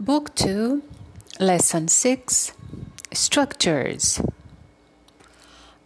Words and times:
Book 0.00 0.34
2, 0.34 0.82
Lesson 1.40 1.86
6 1.86 2.52
Structures. 3.12 4.22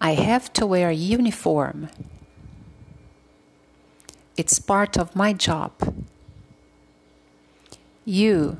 I 0.00 0.12
have 0.12 0.52
to 0.52 0.64
wear 0.64 0.90
a 0.90 0.94
uniform. 0.94 1.88
It's 4.36 4.60
part 4.60 4.96
of 4.96 5.16
my 5.16 5.32
job. 5.32 5.72
You. 8.04 8.58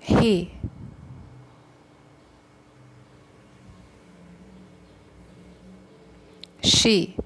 He. 0.00 0.54
She. 6.64 7.16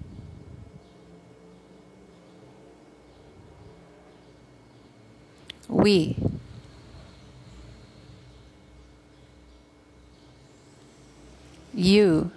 We. 5.88 6.16
You. 11.72 12.30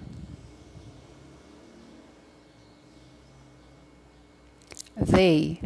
They. 4.95 5.59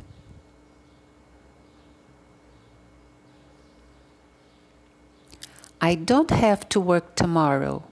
I 5.80 5.94
don't 5.94 6.32
have 6.32 6.68
to 6.70 6.80
work 6.80 7.14
tomorrow. 7.16 7.84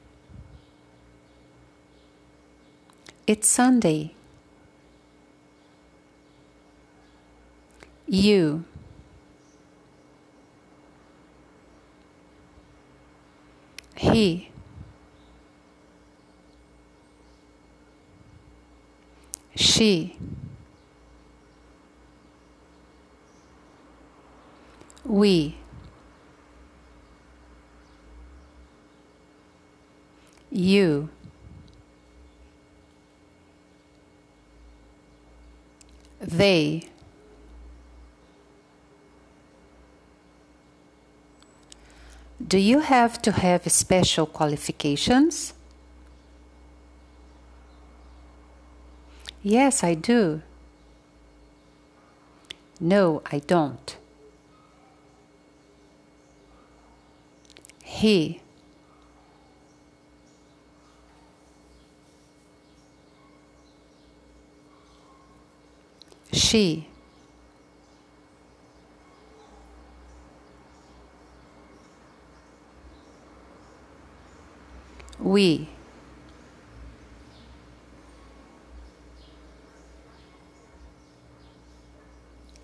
It's 3.28 3.48
Sunday. 3.48 4.16
You. 8.08 8.66
He. 14.14 14.50
She. 19.56 20.18
We. 25.06 25.58
You. 30.52 31.10
They 36.22 36.88
Do 42.42 42.58
you 42.58 42.80
have 42.80 43.22
to 43.24 43.32
have 43.32 43.70
special 43.72 44.26
qualifications? 44.26 45.54
Yes, 49.42 49.84
I 49.84 49.94
do. 49.94 50.42
No, 52.80 53.22
I 53.32 53.40
don't. 53.40 53.98
He. 57.84 58.42
She. 66.32 66.88
We. 75.34 75.68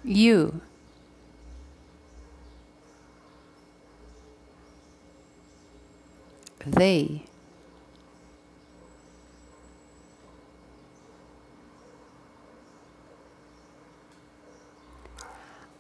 You. 0.03 0.61
They. 6.65 7.23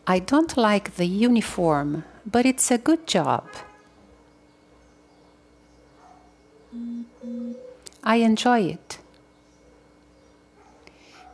I 0.07 0.17
don't 0.17 0.57
like 0.57 0.95
the 0.95 1.05
uniform, 1.05 2.03
but 2.25 2.47
it's 2.47 2.71
a 2.71 2.79
good 2.79 3.05
job. 3.05 3.45
I 8.03 8.15
enjoy 8.17 8.61
it. 8.61 8.97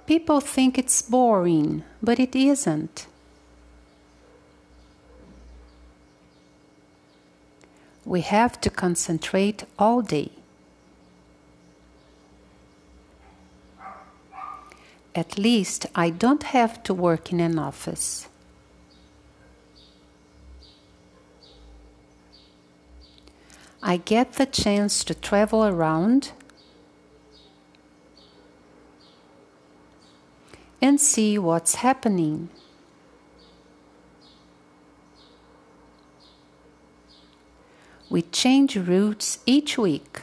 People 0.05 0.39
think 0.39 0.77
it's 0.77 1.01
boring, 1.01 1.83
but 2.01 2.19
it 2.19 2.35
isn't. 2.35 3.07
We 8.05 8.21
have 8.21 8.61
to 8.61 8.69
concentrate 8.69 9.63
all 9.79 10.01
day. 10.01 10.31
At 15.15 15.37
least 15.37 15.87
I 15.95 16.09
don't 16.11 16.43
have 16.43 16.83
to 16.83 16.93
work 16.93 17.31
in 17.31 17.39
an 17.39 17.57
office. 17.57 18.27
I 23.87 23.97
get 23.97 24.33
the 24.33 24.47
chance 24.47 25.03
to 25.03 25.13
travel 25.13 25.63
around 25.63 26.31
and 30.81 30.99
see 30.99 31.37
what's 31.37 31.75
happening. 31.75 32.49
We 38.09 38.23
change 38.23 38.75
routes 38.75 39.37
each 39.45 39.77
week. 39.77 40.21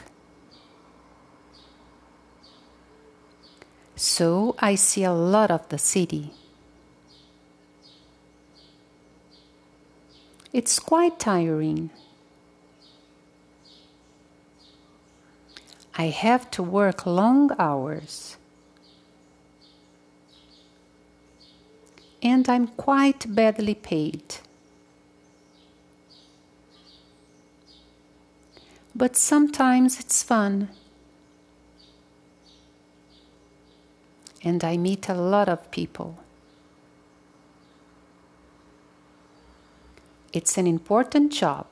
So 3.95 4.57
I 4.59 4.75
see 4.75 5.05
a 5.05 5.13
lot 5.13 5.49
of 5.49 5.69
the 5.69 5.77
city. 5.77 6.33
It's 10.51 10.79
quite 10.79 11.17
tiring. 11.17 11.91
I 15.95 16.05
have 16.07 16.49
to 16.51 16.63
work 16.63 17.05
long 17.05 17.51
hours. 17.59 18.37
And 22.21 22.49
I'm 22.49 22.67
quite 22.67 23.35
badly 23.35 23.75
paid. 23.75 24.35
But 28.95 29.15
sometimes 29.15 29.99
it's 29.99 30.23
fun. 30.23 30.69
And 34.43 34.63
I 34.63 34.77
meet 34.77 35.09
a 35.09 35.13
lot 35.13 35.47
of 35.47 35.69
people. 35.71 36.17
It's 40.31 40.57
an 40.57 40.65
important 40.65 41.31
job. 41.31 41.67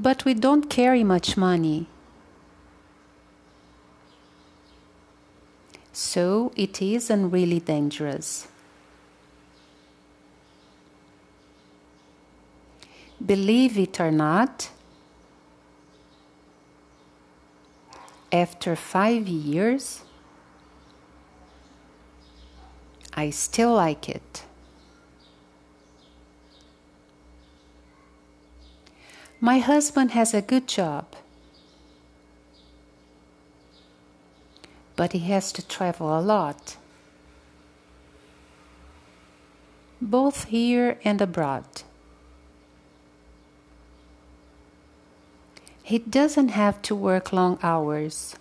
But 0.00 0.24
we 0.24 0.32
don't 0.32 0.70
carry 0.70 1.04
much 1.04 1.36
money. 1.36 1.86
So 5.92 6.52
it 6.56 6.80
isn't 6.80 7.30
really 7.30 7.60
dangerous. 7.60 8.48
Believe 13.24 13.76
it 13.76 14.00
or 14.00 14.10
not, 14.10 14.70
after 18.32 18.74
five 18.74 19.28
years, 19.28 20.00
I 23.12 23.28
still 23.28 23.74
like 23.74 24.08
it. 24.08 24.44
My 29.42 29.58
husband 29.58 30.10
has 30.10 30.34
a 30.34 30.42
good 30.42 30.68
job, 30.68 31.06
but 34.96 35.12
he 35.12 35.20
has 35.20 35.50
to 35.52 35.66
travel 35.66 36.18
a 36.18 36.20
lot, 36.20 36.76
both 39.98 40.44
here 40.44 40.98
and 41.04 41.22
abroad. 41.22 41.64
He 45.82 45.98
doesn't 45.98 46.50
have 46.50 46.82
to 46.82 46.94
work 46.94 47.32
long 47.32 47.58
hours. 47.62 48.36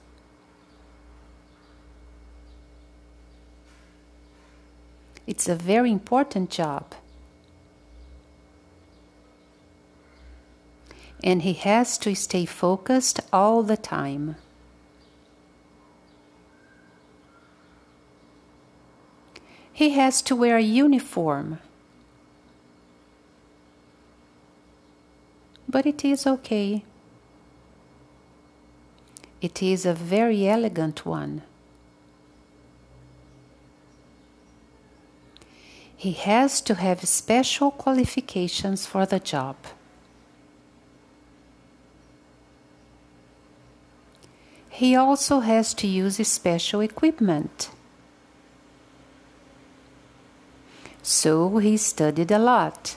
It's 5.26 5.48
a 5.48 5.56
very 5.56 5.92
important 5.92 6.50
job. 6.50 6.94
And 11.24 11.42
he 11.42 11.54
has 11.54 11.98
to 12.00 12.16
stay 12.16 12.46
focused 12.46 13.20
all 13.34 13.64
the 13.64 13.78
time. 13.78 14.36
He 19.72 19.92
has 19.92 20.22
to 20.24 20.36
wear 20.36 20.58
a 20.58 20.62
uniform. 20.62 21.60
But 25.68 25.86
it 25.86 26.04
is 26.04 26.26
okay. 26.26 26.84
It 29.42 29.64
is 29.64 29.86
a 29.86 29.94
very 29.94 30.48
elegant 30.50 31.06
one. 31.06 31.44
He 35.96 36.12
has 36.14 36.60
to 36.62 36.76
have 36.76 37.08
special 37.08 37.72
qualifications 37.72 38.86
for 38.86 39.06
the 39.06 39.20
job. 39.20 39.56
He 44.80 44.96
also 44.96 45.42
has 45.42 45.74
to 45.74 45.88
use 45.88 46.26
special 46.26 46.80
equipment. 46.80 47.70
So 51.04 51.58
he 51.58 51.76
studied 51.76 52.32
a 52.32 52.40
lot. 52.40 52.96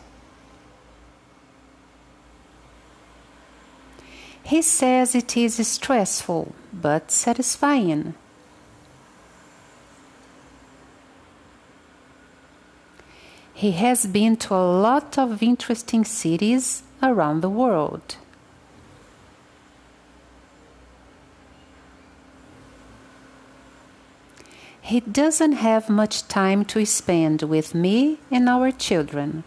He 4.44 4.62
says 4.62 5.17
it 5.17 5.37
is 5.37 5.67
stressful 5.67 6.55
but 6.73 7.11
satisfying. 7.11 8.14
He 13.55 13.73
has 13.73 14.06
been 14.06 14.37
to 14.37 14.55
a 14.55 14.70
lot 14.81 15.19
of 15.19 15.43
interesting 15.43 16.05
cities 16.05 16.84
around 17.02 17.40
the 17.40 17.50
world. 17.50 18.19
He 24.84 24.99
doesn't 24.99 25.52
have 25.52 25.88
much 25.88 26.26
time 26.26 26.64
to 26.67 26.84
spend 26.84 27.43
with 27.43 27.73
me 27.73 28.19
and 28.32 28.49
our 28.49 28.73
children. 28.73 29.44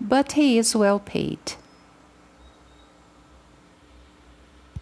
But 0.00 0.32
he 0.32 0.58
is 0.58 0.74
well 0.74 0.98
paid. 0.98 1.54